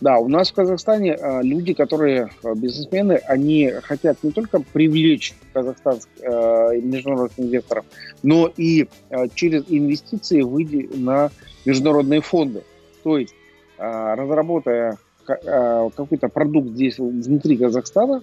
[0.00, 5.34] Да, у нас в Казахстане э, люди, которые э, бизнесмены, они хотят не только привлечь
[5.52, 7.84] казахстанских э, международных инвесторов,
[8.22, 8.88] но и
[9.34, 11.30] через инвестиции выйти на
[11.66, 12.62] международные фонды.
[13.02, 13.34] То есть,
[13.78, 18.22] разработая какой-то продукт здесь внутри Казахстана,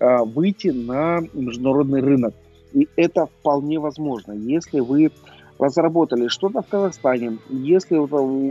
[0.00, 2.34] выйти на международный рынок.
[2.72, 5.10] И это вполне возможно, если вы
[5.58, 7.98] разработали что-то в Казахстане, если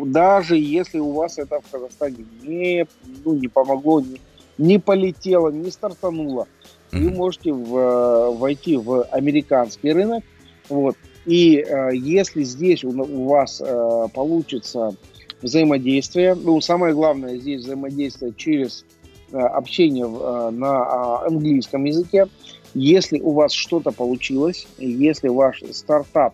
[0.05, 2.87] даже если у вас это в Казахстане не,
[3.25, 4.21] ну, не помогло, не,
[4.57, 6.47] не полетело, не стартануло,
[6.91, 6.99] mm-hmm.
[6.99, 10.23] вы можете в, войти в американский рынок,
[10.69, 14.95] вот, и э, если здесь у, у вас э, получится
[15.41, 18.85] взаимодействие, ну, самое главное здесь взаимодействие через
[19.31, 22.27] э, общение э, на э, английском языке,
[22.73, 26.33] если у вас что-то получилось, если ваш стартап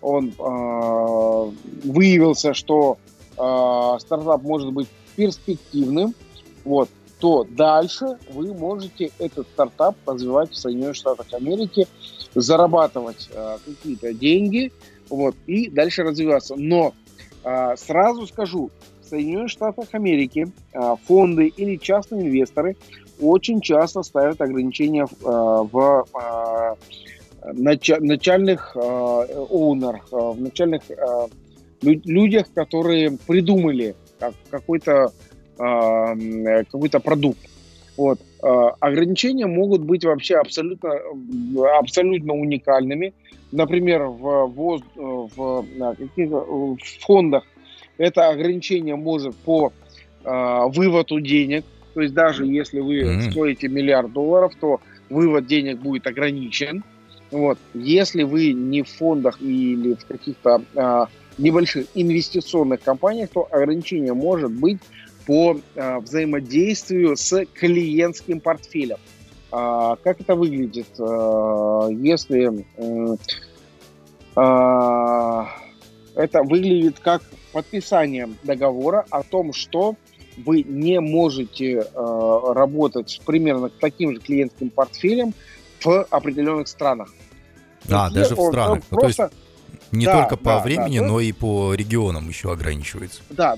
[0.00, 1.50] он э,
[1.84, 2.98] выявился, что
[3.36, 6.14] э, стартап может быть перспективным,
[6.64, 11.86] вот, то дальше вы можете этот стартап развивать в Соединенных Штатах Америки,
[12.34, 14.72] зарабатывать э, какие-то деньги,
[15.08, 16.54] вот, и дальше развиваться.
[16.56, 16.94] Но
[17.44, 18.70] э, сразу скажу,
[19.02, 22.76] в Соединенных Штатах Америки э, фонды или частные инвесторы
[23.20, 26.74] очень часто ставят ограничения э, в э,
[27.42, 31.28] начальных оунерах, э, в начальных э,
[31.82, 33.94] людях, которые придумали
[34.50, 35.12] какой-то
[35.58, 37.38] э, какой-то продукт.
[37.96, 38.18] Вот.
[38.40, 40.94] Ограничения могут быть вообще абсолютно,
[41.78, 43.12] абсолютно уникальными.
[43.52, 45.66] Например, в, в, в,
[46.16, 47.44] в фондах
[47.98, 49.70] это ограничение может по
[50.24, 53.30] выводу денег То есть даже если вы mm-hmm.
[53.32, 56.82] стоите миллиард долларов, то вывод денег будет ограничен.
[57.30, 57.58] Вот.
[57.74, 64.50] Если вы не в фондах или в каких-то а, небольших инвестиционных компаниях, то ограничение может
[64.50, 64.78] быть
[65.26, 68.98] по а, взаимодействию с клиентским портфелем.
[69.52, 72.66] А, как это выглядит, а, если
[74.36, 75.46] а,
[76.14, 79.96] это выглядит как подписание договора о том, что
[80.36, 85.34] вы не можете э, работать примерно таким же клиентским портфелем
[85.84, 87.12] в определенных странах.
[87.90, 88.82] А, Где даже в странах.
[88.90, 89.16] Ну, просто...
[89.16, 89.34] то есть
[89.92, 93.22] не да, только по да, времени, да, но и по регионам еще ограничивается.
[93.30, 93.56] Да,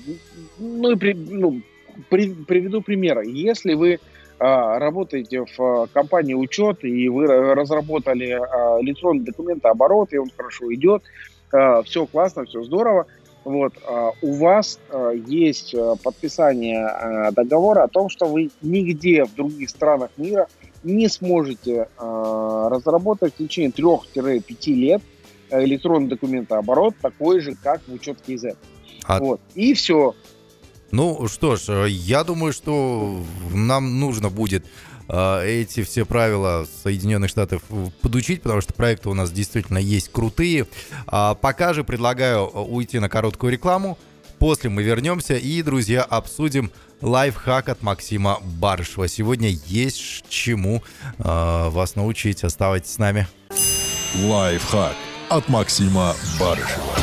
[0.57, 1.61] ну и при, ну,
[2.09, 3.21] при, приведу пример.
[3.21, 3.99] Если вы
[4.39, 10.73] а, работаете в а, компании учет и вы разработали а, электронный документооборот, и он хорошо
[10.73, 11.03] идет,
[11.85, 13.05] все классно, все здорово,
[13.43, 13.73] вот,
[14.23, 14.79] у вас
[15.27, 20.47] есть подписание договора о том, что вы нигде в других странах мира
[20.83, 25.01] не сможете а, разработать в течение 3-5 лет
[25.61, 28.55] электронный документооборот такой же, как в учетке КИЗ.
[29.05, 29.19] А...
[29.19, 29.41] Вот.
[29.55, 30.15] И все.
[30.91, 33.19] Ну что ж, я думаю, что
[33.51, 34.65] нам нужно будет
[35.09, 37.63] э, эти все правила Соединенных Штатов
[38.01, 40.67] подучить, потому что проекты у нас действительно есть крутые.
[41.07, 43.97] А пока же предлагаю уйти на короткую рекламу.
[44.37, 46.71] После мы вернемся и, друзья, обсудим
[47.03, 49.07] лайфхак от Максима Барышева.
[49.07, 50.81] Сегодня есть чему
[51.19, 52.43] э, вас научить.
[52.43, 53.27] Оставайтесь с нами.
[54.23, 54.95] Лайфхак
[55.29, 56.95] от Максима Барышева.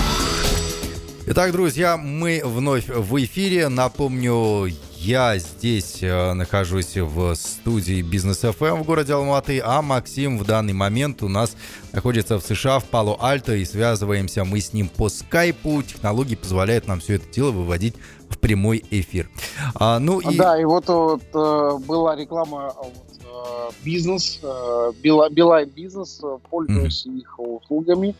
[1.27, 3.69] Итак, друзья, мы вновь в эфире.
[3.69, 10.39] Напомню, я здесь э, нахожусь в студии Бизнес FM эм в городе Алматы, а Максим
[10.39, 11.57] в данный момент у нас
[11.93, 15.83] находится в США, в Пало-Альто, и связываемся мы с ним по скайпу.
[15.83, 17.95] Технологии позволяют нам все это дело выводить
[18.41, 19.29] прямой эфир.
[19.75, 20.37] А, ну и...
[20.37, 27.19] Да, и вот, вот э, была реклама вот, Э, бизнес, э, Билайн бизнес, пользуюсь mm-hmm.
[27.19, 28.15] их услугами.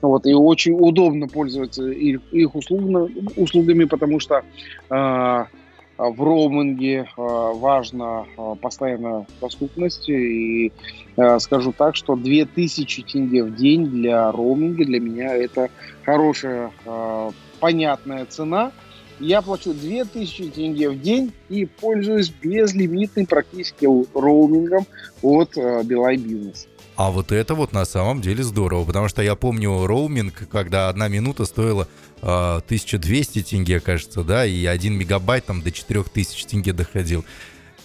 [0.00, 4.42] Вот, и очень удобно пользоваться их, их услугами, услугами, потому что
[4.90, 5.48] в
[5.96, 8.26] роуминге важна
[8.60, 10.08] постоянная доступность.
[10.10, 10.72] И
[11.38, 15.70] скажу так, что 2000 тенге в день для роуминга для меня это
[16.04, 16.70] хорошая,
[17.60, 18.72] понятная цена–
[19.20, 24.86] я плачу 2000 тенге в день и пользуюсь безлимитным практически роумингом
[25.22, 26.66] от э, Билай Бизнес.
[26.96, 31.08] А вот это вот на самом деле здорово, потому что я помню роуминг, когда одна
[31.08, 31.88] минута стоила
[32.22, 37.24] э, 1200 тенге, кажется, да, и один мегабайт там до 4000 тенге доходил.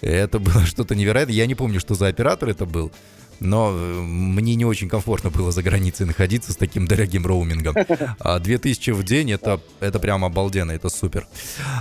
[0.01, 1.35] Это было что-то невероятное.
[1.35, 2.91] Я не помню, что за оператор это был
[3.39, 7.75] но э, мне не очень комфортно было за границей находиться с таким дорогим роумингом.
[8.19, 11.27] А 2000 в день это, это прям обалденно, это супер.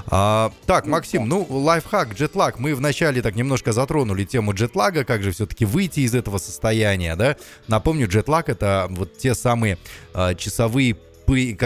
[0.06, 2.58] А, так, Максим, ну, лайфхак, джетлаг.
[2.58, 7.36] Мы вначале так немножко затронули тему джетлага, как же все-таки выйти из этого состояния, да?
[7.66, 9.78] Напомню, джетлаг это вот те самые
[10.14, 10.96] а, часовые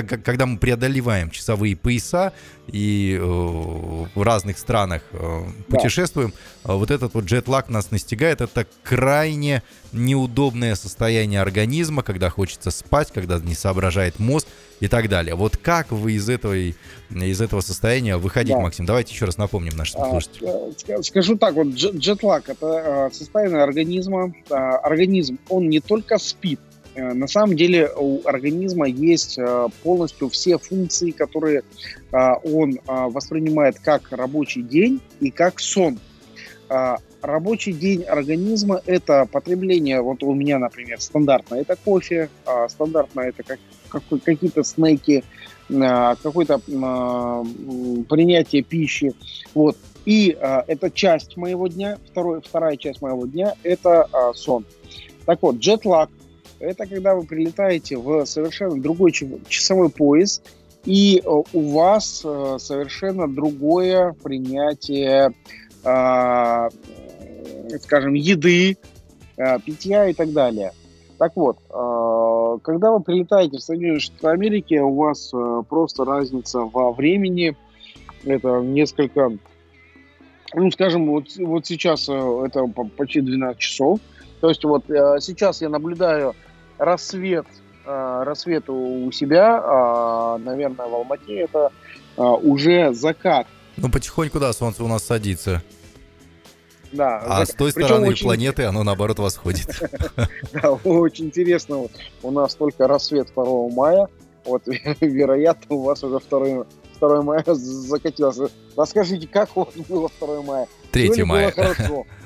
[0.00, 2.32] когда мы преодолеваем часовые пояса
[2.66, 6.32] и э, в разных странах э, путешествуем,
[6.64, 6.74] да.
[6.74, 8.40] вот этот вот джетлаг нас настигает.
[8.40, 14.48] Это крайне неудобное состояние организма, когда хочется спать, когда не соображает мозг
[14.80, 15.36] и так далее.
[15.36, 18.60] Вот как вы из этого, из этого состояния выходить, да.
[18.60, 18.84] Максим?
[18.84, 20.72] Давайте еще раз напомним нашим а, слушателям.
[20.88, 24.34] Э, скажу так, вот джетлаг– это состояние организма.
[24.50, 30.58] Организм, он не только спит, Э, на самом деле у организма есть э, полностью все
[30.58, 31.62] функции, которые
[32.12, 35.98] э, он воспринимает как рабочий день и как сон.
[37.20, 42.30] Рабочий день организма– это потребление, вот у меня, например, стандартно это кофе,
[42.68, 43.58] стандартно это как,
[44.24, 45.22] какие-то снеки,
[45.68, 46.58] какое-то
[48.08, 49.12] принятие пищи.
[49.54, 49.76] Вот.
[50.06, 54.64] И это часть моего дня, второй, вторая часть моего дня– это сон.
[55.26, 56.10] Так вот, джетлаг
[56.62, 60.40] это когда вы прилетаете в совершенно другой часовой пояс,
[60.84, 65.32] и э, у вас э, совершенно другое принятие,
[65.84, 66.68] а,
[67.80, 68.76] скажем, еды,
[69.64, 70.72] питья и так далее.
[71.18, 71.58] Так вот,
[72.62, 77.56] когда вы прилетаете в Соединенные Штаты Америки, у вас э, просто разница во времени,
[78.24, 79.32] это несколько,
[80.54, 82.66] ну, скажем, вот, вот сейчас это
[82.96, 83.98] почти 12 часов,
[84.40, 86.36] то есть вот сейчас я наблюдаю
[86.78, 87.46] рассвет,
[87.84, 91.72] э, рассвет у себя, а, наверное, в Алмате это
[92.16, 93.46] а, уже закат.
[93.76, 95.62] Ну, потихоньку, да, солнце у нас садится.
[96.92, 97.18] Да.
[97.26, 98.26] А с той стороны очень...
[98.26, 99.66] планеты оно, наоборот, восходит.
[100.52, 101.88] Да, очень интересно.
[102.22, 104.08] У нас только рассвет 2 мая.
[104.44, 104.62] Вот,
[105.00, 106.66] вероятно, у вас уже 2
[107.00, 108.38] 2 мая закатилось.
[108.76, 110.68] Расскажите, как у вас было 2 мая?
[110.92, 111.50] 3 мая.
[111.50, 112.06] Хорошо.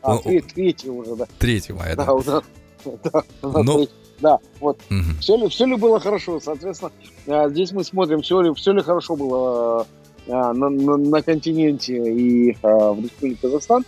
[0.00, 1.26] А, 3, 3 уже, да.
[1.40, 2.06] 3 мая, да.
[3.42, 3.88] Да, уже.
[4.20, 4.78] Да, вот.
[4.88, 5.18] мгм.
[5.20, 6.40] Все ли, все ли было хорошо?
[6.40, 6.90] Соответственно,
[7.26, 9.86] а, здесь мы смотрим, все ли, все ли хорошо было
[10.28, 13.84] а, на, на- на континенте и а, в Республике Казахстан.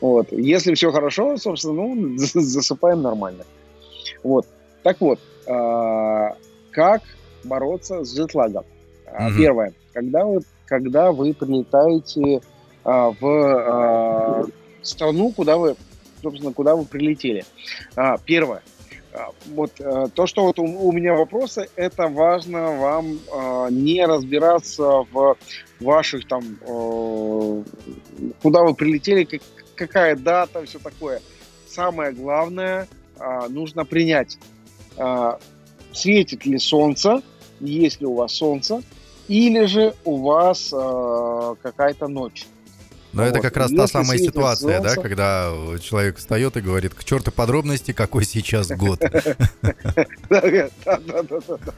[0.00, 0.32] Вот.
[0.32, 3.44] Если все хорошо, собственно, ну, засыпаем нормально.
[4.24, 4.46] Вот.
[4.82, 6.34] Так вот, а,
[6.72, 7.02] как
[7.44, 8.64] бороться с джетлагом?
[9.18, 9.36] Мгм.
[9.38, 9.72] Первое.
[9.92, 12.40] Когда вы, когда вы прилетаете
[12.84, 14.44] а, в а,
[14.82, 15.76] страну, куда вы,
[16.22, 17.44] собственно, куда вы прилетели.
[17.96, 18.62] А, Первое.
[19.12, 24.04] А, Вот э, то, что вот у, у меня вопросы, это важно вам э, не
[24.04, 25.36] разбираться в
[25.80, 27.62] ваших там, э,
[28.42, 29.42] куда вы прилетели, как-
[29.74, 31.20] какая дата, все такое.
[31.66, 32.88] Самое главное,
[33.18, 34.38] а, нужно принять,
[34.96, 35.38] а,
[35.92, 37.22] светит ли солнце,
[37.60, 38.82] есть ли у вас солнце,
[39.28, 42.46] или же у вас э, какая-то ночь.
[43.12, 43.42] Но это Вот.
[43.42, 45.52] как раз та Если самая светит ситуация, да, солнце- когда
[45.82, 49.00] человек встает и говорит, к черту подробности, какой сейчас год.
[50.28, 51.72] Да, да, да, да, да, да.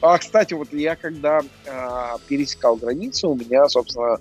[0.00, 4.18] А, кстати, вот я когда а, пересекал границу, у меня, собственно,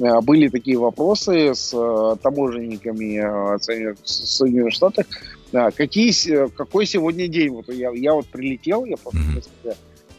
[0.00, 3.58] а, были такие вопросы с а, таможенниками
[4.04, 5.06] Соединенных Штатов.
[5.52, 7.50] Какие, какой сегодня день?
[7.50, 9.76] Вот я, я вот прилетел, я просто несколько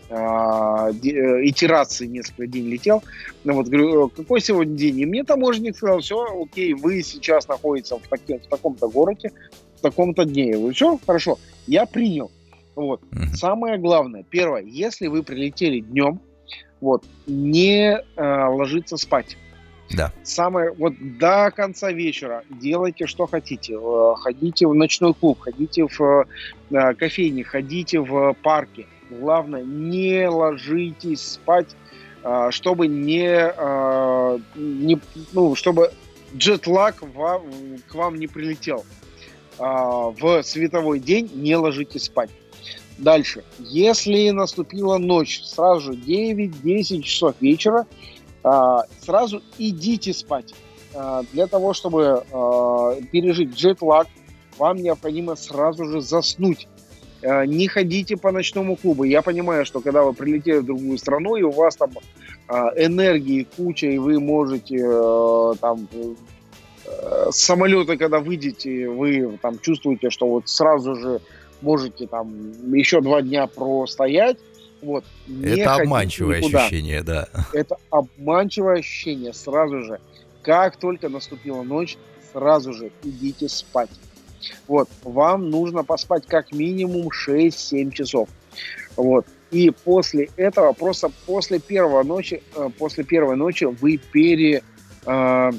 [0.09, 3.03] а, э, итераций несколько дней летел.
[3.43, 4.99] Ну вот говорю, «Э, какой сегодня день?
[4.99, 9.31] И мне таможенник сказал, все, окей, вы сейчас находитесь в, таки- в таком-то городе,
[9.77, 10.47] в таком-то дне.
[10.47, 11.37] Я говорю, все, хорошо,
[11.67, 12.31] я принял.
[12.75, 13.01] Вот.
[13.35, 16.21] Самое главное, первое, если вы прилетели днем,
[16.81, 19.37] вот, не э, ложиться спать.
[19.91, 20.11] Да.
[20.23, 23.73] Самое, вот до конца вечера делайте, что хотите.
[23.73, 26.25] Э, Ходите в ночной клуб, ходите в
[26.69, 28.85] кофейни, ходите в парке.
[29.09, 31.75] Главное, не ложитесь спать,
[32.23, 34.99] э, чтобы не, э, не
[35.33, 35.91] ну, чтобы
[36.35, 37.43] джетлаг вам,
[37.87, 38.85] к вам не прилетел.
[39.59, 42.29] А, в световой день не ложитесь спать.
[42.97, 43.43] Дальше.
[43.59, 47.85] Если наступила ночь, сразу же 9-10 часов вечера,
[48.43, 50.53] а, сразу идите спать.
[50.93, 54.07] А, Для того, чтобы а, пережить джетлаг,
[54.57, 56.67] вам необходимо сразу же заснуть.
[57.23, 59.03] А, Не ходите по ночному клубу.
[59.03, 61.91] Я понимаю, что когда вы прилетели в другую страну, и у вас там
[62.47, 69.59] а, энергии куча, и вы можете э, там э, с самолета, когда выйдете, вы там
[69.59, 71.21] чувствуете, что вот сразу же
[71.61, 72.33] можете там
[72.73, 74.37] еще два дня простоять.
[74.81, 75.03] Вот.
[75.43, 76.59] Это обманчивое никуда.
[76.59, 77.27] ощущение, да.
[77.53, 79.33] Это обманчивое ощущение.
[79.33, 79.99] Сразу же,
[80.41, 81.97] как только наступила ночь,
[82.31, 83.89] сразу же идите спать.
[84.67, 88.29] Вот, вам нужно поспать как минимум 6-7 часов.
[88.95, 89.25] Вот.
[89.51, 94.63] И после этого, просто после первой ночи, э, после первой ночи вы пере,
[95.05, 95.51] э,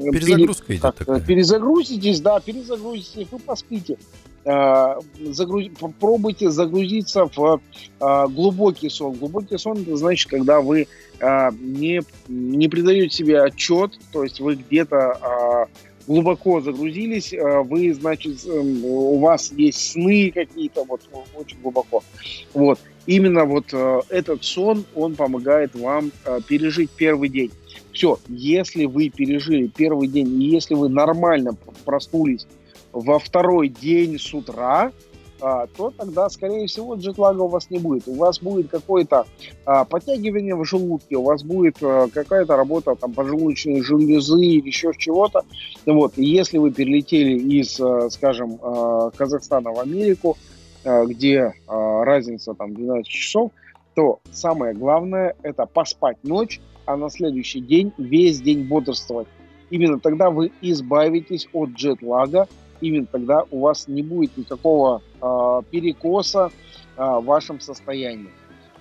[0.00, 1.18] пере- Перезагрузка идет как, такая.
[1.18, 3.98] э, перезагрузитесь, да, перезагрузитесь, вы поспите.
[4.44, 7.60] Э, загруз- Попробуйте загрузиться в
[8.00, 9.12] э, глубокий сон.
[9.14, 10.88] Глубокий сон это значит, когда вы
[11.20, 17.92] э, не, не придаете себе отчет, то есть вы где-то э, глубоко загрузились, э, вы,
[17.94, 21.00] значит, эм, у вас есть сны какие-то вот
[21.34, 22.02] очень глубоко.
[22.54, 22.78] Вот.
[23.06, 27.50] Именно вот э, этот сон, он помогает вам э, пережить первый день.
[27.92, 32.46] Все, если вы пережили первый день, и если вы нормально проснулись
[32.92, 34.92] во второй день с утра,
[35.76, 38.06] то тогда, скорее всего, джетлага у вас не будет.
[38.06, 39.26] У вас будет какое-то
[39.64, 44.92] а, подтягивание в желудке, у вас будет а, какая-то работа там поджелудочной железы или еще
[44.96, 45.42] чего-то.
[45.84, 46.16] Вот.
[46.16, 50.36] И если вы перелетели из, а, скажем, а, Казахстана в Америку,
[50.84, 53.50] а, где а, разница там 12 часов,
[53.94, 59.28] то самое главное это поспать ночь, а на следующий день весь день бодрствовать.
[59.70, 62.46] Именно тогда вы избавитесь от джетлага,
[62.82, 66.50] именно тогда у вас не будет никакого э, перекоса
[66.96, 68.30] э, в вашем состоянии.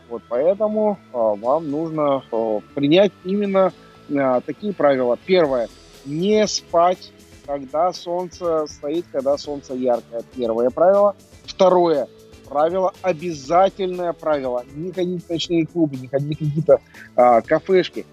[0.09, 3.71] Вот поэтому э, вам нужно э, принять именно
[4.09, 5.17] э, такие правила.
[5.25, 5.69] Первое,
[6.05, 7.13] не спать,
[7.45, 10.23] когда солнце стоит, когда солнце яркое.
[10.35, 11.15] Первое правило.
[11.45, 12.07] Второе,
[12.51, 16.81] правило, обязательное правило, не ходить в ночные клубы, не ходить в какие-то
[17.15, 18.05] а, кафешки.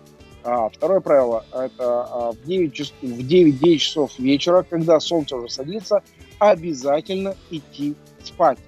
[0.49, 5.51] А, второе правило, это а, в 9 час- в 9-10 часов вечера, когда солнце уже
[5.51, 6.03] садится,
[6.39, 7.95] обязательно идти
[8.25, 8.59] спать.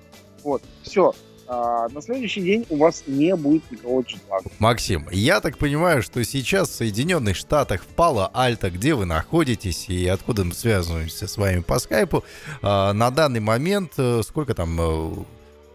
[0.45, 1.15] Вот, все.
[1.49, 4.45] на следующий день у вас не будет никакого джетлага.
[4.59, 10.07] Максим, я так понимаю, что сейчас в Соединенных Штатах, в Пало-Альто, где вы находитесь и
[10.07, 12.25] откуда мы связываемся с вами по скайпу,
[12.63, 15.25] а, на данный момент э, сколько там, э,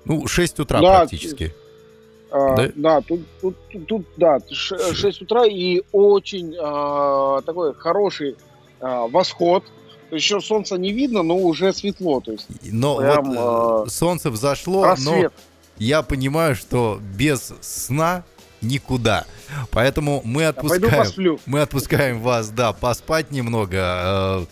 [0.05, 1.53] ну, 6 утра Да, практически.
[2.31, 2.71] А, да?
[2.75, 8.35] да, тут, тут, тут, тут да, 6 утра и очень а, такой хороший
[8.79, 9.63] а, восход.
[10.11, 12.21] Еще солнца не видно, но уже светло.
[12.21, 15.07] То есть но прям, вот а, солнце взошло, рассвет.
[15.07, 15.31] но
[15.77, 18.23] я понимаю, что без сна
[18.61, 19.25] никуда.
[19.71, 24.45] Поэтому мы отпускаем, мы отпускаем вас, да, поспать немного.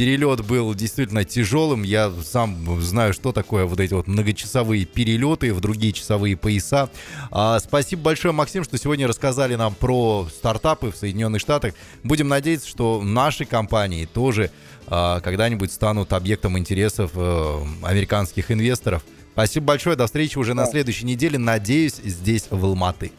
[0.00, 1.82] Перелет был действительно тяжелым.
[1.82, 6.88] Я сам знаю, что такое вот эти вот многочасовые перелеты в другие часовые пояса.
[7.30, 11.74] А, спасибо большое, Максим, что сегодня рассказали нам про стартапы в Соединенных Штатах.
[12.02, 14.50] Будем надеяться, что наши компании тоже
[14.86, 19.04] а, когда-нибудь станут объектом интересов а, американских инвесторов.
[19.34, 19.96] Спасибо большое.
[19.96, 21.36] До встречи уже на следующей неделе.
[21.36, 23.12] Надеюсь, здесь в Алматы.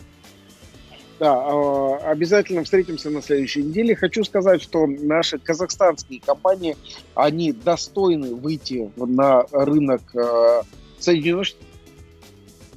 [1.22, 3.96] Да, а, обязательно встретимся на следующей неделе.
[3.96, 6.76] Хочу сказать, что наши казахстанские компании,
[7.14, 10.64] они достойны выйти на рынок а,
[10.98, 11.50] Соединенных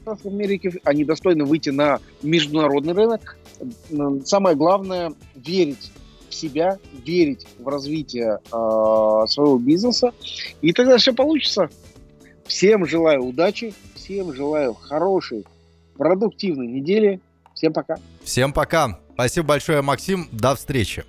[0.02, 3.38] Штатов Америки, они достойны выйти на международный рынок.
[4.26, 5.90] Самое главное– верить
[6.28, 10.12] в себя, верить в развитие э, своего бизнеса,
[10.60, 11.70] и тогда все получится.
[12.44, 15.46] Всем желаю удачи, всем желаю хорошей,
[15.96, 17.20] продуктивной недели.
[17.54, 17.96] Всем пока.
[18.22, 18.98] Всем пока.
[19.14, 20.28] Спасибо большое, Максим.
[20.32, 21.04] До встречи.